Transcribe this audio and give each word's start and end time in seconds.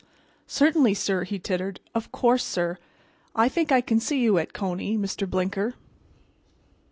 "Certainly, 0.47 0.95
sir," 0.95 1.25
he 1.25 1.37
tittered. 1.37 1.79
"Of 1.93 2.11
course, 2.11 2.43
sir, 2.43 2.79
I 3.35 3.47
think 3.47 3.71
I 3.71 3.81
can 3.81 3.99
see 3.99 4.19
you 4.19 4.39
at 4.39 4.51
Coney, 4.51 4.97
Mr. 4.97 5.29
Blinker." 5.29 5.75